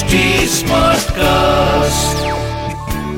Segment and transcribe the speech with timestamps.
[0.00, 2.26] Smart cast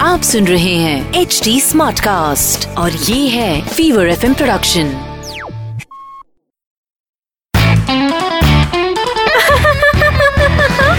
[0.02, 4.86] आप सुन रहे हैं एच डी स्मार्ट कास्ट और ये है fever F M production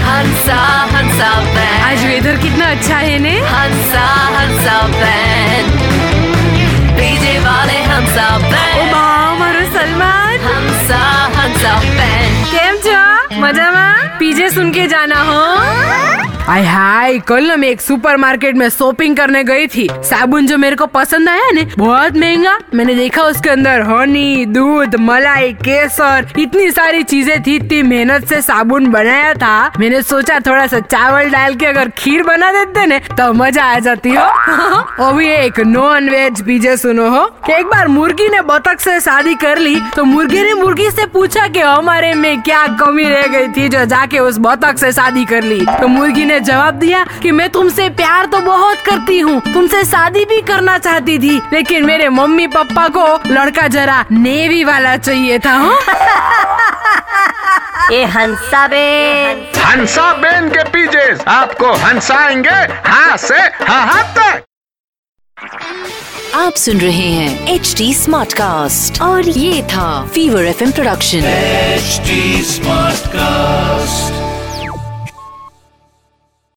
[0.06, 0.62] Hansa
[0.94, 3.40] Hansa band आज वेदर कितना अच्छा है ने?
[3.40, 4.06] हंसा
[4.38, 5.68] हंसा बैंड
[6.98, 11.04] डीजे वाले हंसा बैंड ओ सलमान। हंसा
[11.36, 14.18] हंसा बैंड केम जा मज़ा में?
[14.20, 16.11] पीजे सुन के जाना हो।
[16.42, 20.76] हाय हाय कल ना मैं एक सुपरमार्केट में शॉपिंग करने गई थी। साबुन जो मेरे
[20.76, 26.70] को पसंद आया ने बहुत महँगा। मैंने देखा उसके अंदर हनी दूध मलाई केसर इतनी
[26.72, 31.56] सारी चीज़ें थी इतनी मेहनत से साबुन बनाया था। मैंने सोचा थोड़ा सा चावल डाल
[31.56, 34.24] के अगर खीर बना देते ने तो मज़ा आ जाती हो?
[35.08, 37.26] अभी एक नॉन वेज पीजे सुनो हो?
[37.46, 41.06] कि एक बार मुर्गी ने बतख से शादी कर ली तो मुर्गी ने मुर्गी से
[41.06, 45.26] पूछा कि हमारे में क्या कमी रह गई थी जो जाके उस बतख से शादी
[45.26, 49.40] कर ली। तो मुर्गी ने जवाब दिया कि मैं तुमसे प्यार तो बहुत करती हूँ।
[49.54, 54.96] तुमसे शादी भी करना चाहती थी लेकिन मेरे मम्मी पापा को लड़का जरा नेवी वाला
[54.98, 55.72] चाहिए था हो?
[57.94, 64.44] ये हंसा बैंड हंसा बेन के पीछे आपको हंसाएँगे हाँ से हाँ हाँ तक।
[66.36, 72.02] आप सुन रहे हैं एच डी स्मार्ट कास्ट और ये था fever F production H
[72.46, 74.21] smart Smartcast.